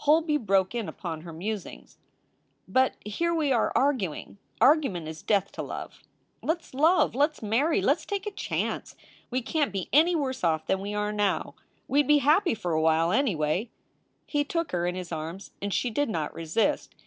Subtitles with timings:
[0.00, 1.96] Holby broke in upon her musings:
[2.68, 4.36] "But here we are arguing.
[4.60, 6.02] Argument is death to love.
[6.42, 7.14] Let s love!
[7.14, 7.80] Let s marry!
[7.80, 8.94] Let s take a chance!
[9.30, 11.54] We can t be any worse off than we are now.
[11.86, 13.70] We d be happy for a while, anyway.
[14.26, 16.94] He took her in his arms, and she did not resist.